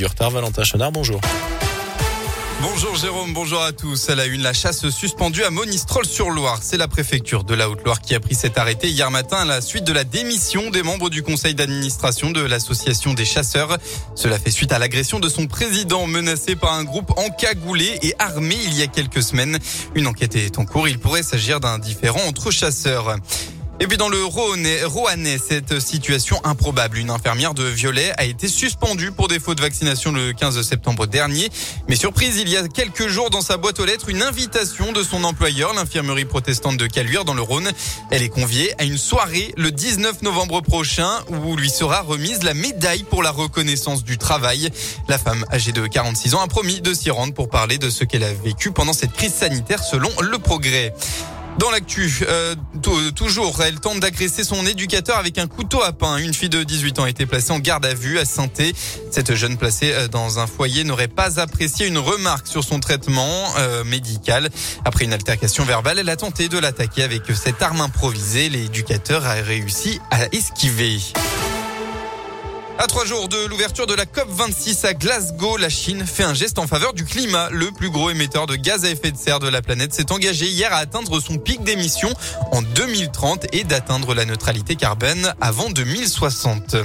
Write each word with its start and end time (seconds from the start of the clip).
Du 0.00 0.06
retard, 0.06 0.30
Valentin 0.30 0.62
Chenard, 0.62 0.92
bonjour. 0.92 1.20
Bonjour 2.62 2.94
Jérôme, 2.94 3.34
bonjour 3.34 3.60
à 3.60 3.72
tous. 3.72 4.08
À 4.08 4.14
la 4.14 4.26
une, 4.26 4.42
la 4.42 4.52
chasse 4.52 4.88
suspendue 4.90 5.42
à 5.42 5.50
Monistrol-sur-Loire. 5.50 6.60
C'est 6.62 6.76
la 6.76 6.86
préfecture 6.86 7.42
de 7.42 7.52
la 7.52 7.68
Haute-Loire 7.68 8.00
qui 8.00 8.14
a 8.14 8.20
pris 8.20 8.36
cet 8.36 8.58
arrêté 8.58 8.88
hier 8.88 9.10
matin 9.10 9.38
à 9.38 9.44
la 9.44 9.60
suite 9.60 9.82
de 9.82 9.92
la 9.92 10.04
démission 10.04 10.70
des 10.70 10.84
membres 10.84 11.10
du 11.10 11.24
conseil 11.24 11.56
d'administration 11.56 12.30
de 12.30 12.40
l'association 12.42 13.12
des 13.12 13.24
chasseurs. 13.24 13.76
Cela 14.14 14.38
fait 14.38 14.52
suite 14.52 14.70
à 14.70 14.78
l'agression 14.78 15.18
de 15.18 15.28
son 15.28 15.48
président 15.48 16.06
menacé 16.06 16.54
par 16.54 16.74
un 16.74 16.84
groupe 16.84 17.10
encagoulé 17.18 17.98
et 18.02 18.14
armé 18.20 18.54
il 18.66 18.74
y 18.74 18.82
a 18.82 18.86
quelques 18.86 19.24
semaines. 19.24 19.58
Une 19.96 20.06
enquête 20.06 20.36
est 20.36 20.60
en 20.60 20.64
cours. 20.64 20.86
Il 20.86 21.00
pourrait 21.00 21.24
s'agir 21.24 21.58
d'un 21.58 21.80
différent 21.80 22.20
entre 22.28 22.52
chasseurs. 22.52 23.16
Et 23.80 23.86
puis 23.86 23.96
dans 23.96 24.08
le 24.08 24.24
Roannais, 24.24 25.38
cette 25.38 25.78
situation 25.78 26.40
improbable. 26.42 26.98
Une 26.98 27.10
infirmière 27.10 27.54
de 27.54 27.62
Violet 27.62 28.12
a 28.16 28.24
été 28.24 28.48
suspendue 28.48 29.12
pour 29.12 29.28
défaut 29.28 29.54
de 29.54 29.60
vaccination 29.60 30.10
le 30.10 30.32
15 30.32 30.60
septembre 30.62 31.06
dernier. 31.06 31.48
Mais 31.88 31.94
surprise, 31.94 32.38
il 32.38 32.48
y 32.48 32.56
a 32.56 32.66
quelques 32.66 33.06
jours 33.06 33.30
dans 33.30 33.40
sa 33.40 33.56
boîte 33.56 33.78
aux 33.78 33.84
lettres, 33.84 34.08
une 34.08 34.22
invitation 34.22 34.90
de 34.90 35.04
son 35.04 35.22
employeur, 35.22 35.74
l'infirmerie 35.74 36.24
protestante 36.24 36.76
de 36.76 36.88
Caluire 36.88 37.24
dans 37.24 37.34
le 37.34 37.42
Rhône. 37.42 37.70
Elle 38.10 38.24
est 38.24 38.28
conviée 38.28 38.74
à 38.80 38.84
une 38.84 38.98
soirée 38.98 39.54
le 39.56 39.70
19 39.70 40.22
novembre 40.22 40.60
prochain 40.60 41.10
où 41.28 41.56
lui 41.56 41.70
sera 41.70 42.00
remise 42.00 42.42
la 42.42 42.54
médaille 42.54 43.04
pour 43.04 43.22
la 43.22 43.30
reconnaissance 43.30 44.02
du 44.02 44.18
travail. 44.18 44.70
La 45.06 45.18
femme 45.18 45.44
âgée 45.52 45.70
de 45.70 45.86
46 45.86 46.34
ans 46.34 46.40
a 46.40 46.48
promis 46.48 46.80
de 46.80 46.92
s'y 46.92 47.10
rendre 47.10 47.32
pour 47.32 47.48
parler 47.48 47.78
de 47.78 47.90
ce 47.90 48.02
qu'elle 48.02 48.24
a 48.24 48.32
vécu 48.32 48.72
pendant 48.72 48.92
cette 48.92 49.12
crise 49.12 49.34
sanitaire 49.34 49.84
selon 49.84 50.10
le 50.20 50.38
progrès. 50.38 50.92
Dans 51.58 51.72
l'actu, 51.72 52.20
euh, 52.28 52.54
toujours, 53.16 53.60
elle 53.62 53.80
tente 53.80 53.98
d'agresser 53.98 54.44
son 54.44 54.64
éducateur 54.64 55.18
avec 55.18 55.38
un 55.38 55.48
couteau 55.48 55.82
à 55.82 55.92
pain. 55.92 56.16
Une 56.18 56.32
fille 56.32 56.48
de 56.48 56.62
18 56.62 57.00
ans 57.00 57.02
a 57.02 57.10
été 57.10 57.26
placée 57.26 57.50
en 57.50 57.58
garde 57.58 57.84
à 57.84 57.94
vue 57.94 58.20
à 58.20 58.24
saint 58.24 58.48
Cette 59.10 59.34
jeune 59.34 59.56
placée 59.56 59.92
euh, 59.92 60.06
dans 60.06 60.38
un 60.38 60.46
foyer 60.46 60.84
n'aurait 60.84 61.08
pas 61.08 61.40
apprécié 61.40 61.88
une 61.88 61.98
remarque 61.98 62.46
sur 62.46 62.62
son 62.62 62.78
traitement 62.78 63.44
euh, 63.58 63.82
médical. 63.82 64.50
Après 64.84 65.04
une 65.04 65.12
altercation 65.12 65.64
verbale, 65.64 65.98
elle 65.98 66.10
a 66.10 66.16
tenté 66.16 66.48
de 66.48 66.58
l'attaquer 66.58 67.02
avec 67.02 67.22
cette 67.34 67.60
arme 67.60 67.80
improvisée. 67.80 68.48
L'éducateur 68.48 69.26
a 69.26 69.34
réussi 69.34 70.00
à 70.12 70.26
esquiver. 70.32 71.00
À 72.80 72.86
trois 72.86 73.04
jours 73.04 73.28
de 73.28 73.44
l'ouverture 73.46 73.88
de 73.88 73.94
la 73.94 74.04
COP26 74.04 74.86
à 74.86 74.94
Glasgow, 74.94 75.56
la 75.56 75.68
Chine 75.68 76.06
fait 76.06 76.22
un 76.22 76.32
geste 76.32 76.60
en 76.60 76.68
faveur 76.68 76.92
du 76.92 77.04
climat. 77.04 77.48
Le 77.50 77.72
plus 77.72 77.90
gros 77.90 78.08
émetteur 78.08 78.46
de 78.46 78.54
gaz 78.54 78.84
à 78.84 78.90
effet 78.90 79.10
de 79.10 79.16
serre 79.16 79.40
de 79.40 79.48
la 79.48 79.62
planète 79.62 79.92
s'est 79.92 80.12
engagé 80.12 80.46
hier 80.46 80.72
à 80.72 80.76
atteindre 80.76 81.18
son 81.18 81.38
pic 81.38 81.64
d'émissions 81.64 82.12
en 82.52 82.62
2030 82.62 83.46
et 83.52 83.64
d'atteindre 83.64 84.14
la 84.14 84.24
neutralité 84.24 84.76
carbone 84.76 85.34
avant 85.40 85.70
2060. 85.70 86.76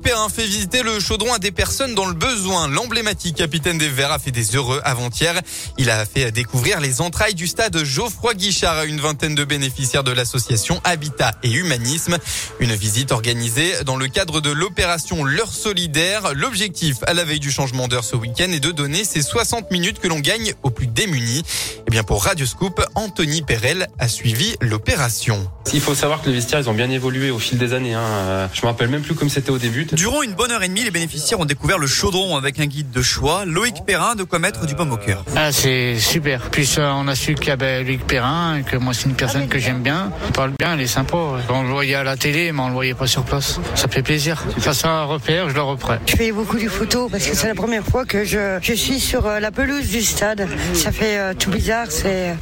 Perrin 0.00 0.28
fait 0.28 0.46
visiter 0.46 0.82
le 0.82 1.00
chaudron 1.00 1.32
à 1.32 1.38
des 1.38 1.50
personnes 1.50 1.94
dans 1.94 2.06
le 2.06 2.14
besoin, 2.14 2.68
l'emblématique 2.68 3.36
capitaine 3.36 3.78
des 3.78 3.88
Verts 3.88 4.12
a 4.12 4.18
fait 4.18 4.30
des 4.30 4.56
heureux 4.56 4.80
avant-hier. 4.84 5.40
Il 5.78 5.90
a 5.90 6.04
fait 6.06 6.32
découvrir 6.32 6.80
les 6.80 7.00
entrailles 7.00 7.34
du 7.34 7.46
stade 7.46 7.82
Geoffroy 7.84 8.34
Guichard 8.34 8.78
à 8.78 8.84
une 8.84 9.00
vingtaine 9.00 9.34
de 9.34 9.44
bénéficiaires 9.44 10.04
de 10.04 10.12
l'association 10.12 10.80
Habitat 10.84 11.32
et 11.42 11.50
Humanisme. 11.50 12.18
Une 12.60 12.74
visite 12.74 13.12
organisée 13.12 13.72
dans 13.84 13.96
le 13.96 14.08
cadre 14.08 14.40
de 14.40 14.50
l'opération 14.50 15.24
L'heure 15.24 15.52
solidaire. 15.52 16.34
L'objectif 16.34 16.98
à 17.06 17.14
la 17.14 17.24
veille 17.24 17.40
du 17.40 17.50
changement 17.50 17.88
d'heure 17.88 18.04
ce 18.04 18.16
week-end 18.16 18.50
est 18.50 18.60
de 18.60 18.70
donner 18.70 19.04
ces 19.04 19.22
60 19.22 19.70
minutes 19.70 20.00
que 20.00 20.08
l'on 20.08 20.20
gagne 20.20 20.54
aux 20.62 20.70
plus 20.70 20.86
démunis. 20.86 21.42
Eh 21.86 21.90
bien, 21.90 22.02
pour 22.02 22.24
Radio 22.24 22.46
Scoop, 22.46 22.84
Anthony 22.94 23.42
Perel 23.42 23.88
a 23.98 24.08
suivi 24.08 24.56
l'opération. 24.60 25.50
Il 25.72 25.80
faut 25.80 25.94
savoir 25.94 26.22
que 26.22 26.28
les 26.28 26.34
vestiaires, 26.34 26.60
ils 26.60 26.68
ont 26.68 26.74
bien 26.74 26.90
évolué 26.90 27.30
au 27.30 27.38
fil 27.38 27.58
des 27.58 27.72
années. 27.72 27.94
Hein. 27.94 28.48
Je 28.52 28.62
me 28.62 28.66
rappelle 28.66 28.88
même 28.88 29.02
plus 29.02 29.14
comme 29.14 29.28
c'était 29.30 29.50
au 29.50 29.58
début. 29.58 29.83
Durant 29.92 30.22
une 30.22 30.34
bonne 30.34 30.50
heure 30.50 30.62
et 30.62 30.68
demie, 30.68 30.84
les 30.84 30.90
bénéficiaires 30.90 31.40
ont 31.40 31.44
découvert 31.44 31.78
le 31.78 31.86
chaudron 31.86 32.36
avec 32.36 32.58
un 32.60 32.66
guide 32.66 32.90
de 32.90 33.02
choix, 33.02 33.44
Loïc 33.44 33.84
Perrin, 33.86 34.14
de 34.14 34.24
quoi 34.24 34.38
mettre 34.38 34.66
du 34.66 34.74
pomme 34.74 34.92
au 34.92 34.96
cœur. 34.96 35.24
Ah, 35.36 35.52
c'est 35.52 35.98
super. 35.98 36.50
Puis 36.50 36.68
on 36.78 37.08
a 37.08 37.14
su 37.14 37.34
qu'il 37.34 37.48
y 37.48 37.50
avait 37.50 37.82
Loïc 37.82 38.06
Perrin, 38.06 38.62
que 38.62 38.76
moi 38.76 38.94
c'est 38.94 39.06
une 39.06 39.14
personne 39.14 39.48
que 39.48 39.58
j'aime 39.58 39.82
bien. 39.82 40.10
Il 40.26 40.32
parle 40.32 40.52
bien, 40.58 40.74
il 40.74 40.82
est 40.82 40.86
sympa. 40.86 41.16
On 41.48 41.62
le 41.62 41.68
voyait 41.68 41.94
à 41.94 42.04
la 42.04 42.16
télé, 42.16 42.52
mais 42.52 42.60
on 42.60 42.68
le 42.68 42.74
voyait 42.74 42.94
pas 42.94 43.06
sur 43.06 43.24
place. 43.24 43.60
Ça 43.74 43.88
fait 43.88 44.02
plaisir. 44.02 44.42
Face 44.58 44.84
à 44.84 44.90
un 44.90 45.04
repère, 45.04 45.48
je 45.48 45.54
le 45.54 45.62
reprends. 45.62 45.96
Je 46.06 46.16
fais 46.16 46.32
beaucoup 46.32 46.58
de 46.58 46.68
photos 46.68 47.10
parce 47.10 47.26
que 47.26 47.36
c'est 47.36 47.48
la 47.48 47.54
première 47.54 47.84
fois 47.84 48.04
que 48.04 48.24
je, 48.24 48.58
je 48.62 48.72
suis 48.72 49.00
sur 49.00 49.26
euh, 49.26 49.40
la 49.40 49.50
pelouse 49.50 49.88
du 49.88 50.02
stade. 50.02 50.46
Ça 50.74 50.92
fait 50.92 51.18
euh, 51.18 51.34
tout 51.34 51.50
bizarre, 51.50 51.86
c'est 51.90 52.34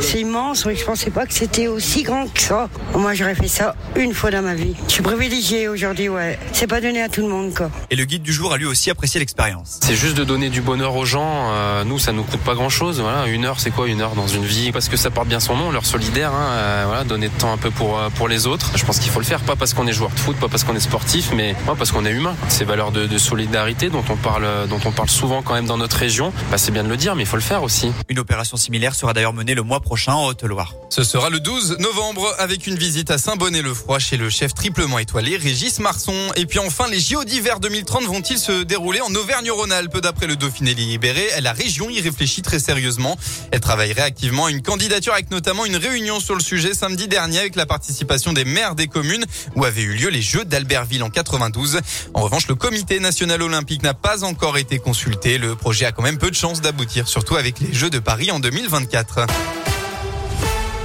c'est 0.00 0.20
immense. 0.20 0.66
Je 0.68 0.84
pensais 0.84 1.10
pas 1.10 1.26
que 1.26 1.34
c'était 1.34 1.66
aussi 1.66 2.02
grand 2.02 2.26
que 2.26 2.40
ça. 2.40 2.68
Moi, 2.94 3.14
j'aurais 3.14 3.34
fait 3.34 3.48
ça 3.48 3.74
une 3.96 4.12
fois 4.14 4.30
dans 4.30 4.42
ma 4.42 4.54
vie. 4.54 4.74
Je 4.88 4.92
suis 4.94 5.02
privilégiée 5.02 5.68
aujourd'hui, 5.68 6.08
ouais. 6.08 6.38
C'est 6.52 6.66
pas 6.74 6.80
donné 6.80 7.02
à 7.02 7.08
tout 7.08 7.20
le 7.20 7.28
monde, 7.28 7.54
quoi. 7.54 7.70
Et 7.90 7.94
le 7.94 8.04
guide 8.04 8.22
du 8.22 8.32
jour 8.32 8.52
a 8.52 8.56
lui 8.56 8.66
aussi 8.66 8.90
apprécié 8.90 9.20
l'expérience. 9.20 9.78
C'est 9.80 9.94
juste 9.94 10.16
de 10.16 10.24
donner 10.24 10.50
du 10.50 10.60
bonheur 10.60 10.96
aux 10.96 11.04
gens. 11.04 11.52
Euh, 11.52 11.84
nous, 11.84 12.00
ça 12.00 12.10
nous 12.10 12.24
coûte 12.24 12.40
pas 12.40 12.56
grand 12.56 12.68
chose. 12.68 13.00
Voilà, 13.00 13.28
une 13.28 13.44
heure, 13.44 13.60
c'est 13.60 13.70
quoi 13.70 13.86
une 13.86 14.00
heure 14.00 14.16
dans 14.16 14.26
une 14.26 14.44
vie? 14.44 14.72
Parce 14.72 14.88
que 14.88 14.96
ça 14.96 15.12
porte 15.12 15.28
bien 15.28 15.38
son 15.38 15.56
nom, 15.56 15.70
l'heure 15.70 15.86
solidaire. 15.86 16.32
Hein, 16.32 16.48
euh, 16.50 16.84
voilà, 16.88 17.04
donner 17.04 17.28
de 17.28 17.34
temps 17.34 17.52
un 17.52 17.58
peu 17.58 17.70
pour 17.70 17.96
euh, 17.96 18.08
pour 18.10 18.26
les 18.26 18.48
autres. 18.48 18.72
Je 18.74 18.84
pense 18.84 18.98
qu'il 18.98 19.12
faut 19.12 19.20
le 19.20 19.24
faire, 19.24 19.38
pas 19.42 19.54
parce 19.54 19.72
qu'on 19.72 19.86
est 19.86 19.92
joueur 19.92 20.10
de 20.10 20.18
foot, 20.18 20.36
pas 20.36 20.48
parce 20.48 20.64
qu'on 20.64 20.74
est 20.74 20.80
sportif, 20.80 21.30
mais 21.32 21.54
parce 21.78 21.92
qu'on 21.92 22.04
est 22.04 22.10
humain. 22.10 22.34
Ces 22.48 22.64
valeurs 22.64 22.90
de, 22.90 23.06
de, 23.06 23.18
solidarité 23.18 23.88
dont 23.88 24.02
on 24.08 24.16
parle, 24.16 24.66
dont 24.68 24.80
on 24.84 24.90
parle 24.90 25.08
souvent 25.08 25.42
quand 25.42 25.54
même 25.54 25.66
dans 25.66 25.78
notre 25.78 25.98
région. 25.98 26.32
Bah, 26.50 26.58
c'est 26.58 26.72
bien 26.72 26.82
de 26.82 26.88
le 26.88 26.96
dire, 26.96 27.14
mais 27.14 27.22
il 27.22 27.28
faut 27.28 27.36
le 27.36 27.42
faire 27.42 27.62
aussi. 27.62 27.92
Une 28.08 28.18
opération 28.18 28.56
similaire 28.56 28.96
sera 28.96 29.12
d'ailleurs 29.12 29.32
menée 29.32 29.54
le 29.54 29.62
mois 29.62 29.78
prochain 29.78 30.14
en 30.14 30.26
Haute-Loire. 30.26 30.74
Ce 30.90 31.04
sera 31.04 31.30
le 31.30 31.38
12 31.38 31.78
novembre 31.78 32.34
avec 32.40 32.66
une 32.66 32.74
visite 32.74 33.12
à 33.12 33.18
Saint-Bonnet-le-Froid 33.18 34.00
chez 34.00 34.16
le 34.16 34.28
chef 34.28 34.54
triplement 34.54 34.98
étoilé 34.98 35.36
Régis 35.36 35.78
Marson. 35.78 36.32
Et 36.34 36.46
puis 36.54 36.64
enfin, 36.64 36.86
les 36.88 37.00
JO 37.00 37.24
d'hiver 37.24 37.58
2030 37.58 38.04
vont-ils 38.04 38.38
se 38.38 38.62
dérouler 38.62 39.00
en 39.00 39.12
Auvergne-Rhône-Alpes 39.12 39.98
D'après 39.98 40.28
le 40.28 40.36
Dauphiné 40.36 40.72
libéré, 40.72 41.28
la 41.40 41.52
région 41.52 41.90
y 41.90 42.00
réfléchit 42.00 42.42
très 42.42 42.60
sérieusement. 42.60 43.18
Elle 43.50 43.58
travaillerait 43.58 44.02
activement 44.02 44.46
à 44.46 44.52
une 44.52 44.62
candidature 44.62 45.14
avec 45.14 45.32
notamment 45.32 45.64
une 45.64 45.74
réunion 45.74 46.20
sur 46.20 46.36
le 46.36 46.40
sujet 46.40 46.72
samedi 46.72 47.08
dernier 47.08 47.40
avec 47.40 47.56
la 47.56 47.66
participation 47.66 48.32
des 48.32 48.44
maires 48.44 48.76
des 48.76 48.86
communes 48.86 49.24
où 49.56 49.64
avaient 49.64 49.82
eu 49.82 49.94
lieu 49.94 50.10
les 50.10 50.22
Jeux 50.22 50.44
d'Albertville 50.44 51.02
en 51.02 51.10
92. 51.10 51.80
En 52.14 52.20
revanche, 52.20 52.46
le 52.46 52.54
comité 52.54 53.00
national 53.00 53.42
olympique 53.42 53.82
n'a 53.82 53.94
pas 53.94 54.22
encore 54.22 54.56
été 54.56 54.78
consulté. 54.78 55.38
Le 55.38 55.56
projet 55.56 55.86
a 55.86 55.90
quand 55.90 56.04
même 56.04 56.18
peu 56.18 56.30
de 56.30 56.36
chances 56.36 56.60
d'aboutir, 56.60 57.08
surtout 57.08 57.34
avec 57.34 57.58
les 57.58 57.74
Jeux 57.74 57.90
de 57.90 57.98
Paris 57.98 58.30
en 58.30 58.38
2024. 58.38 59.26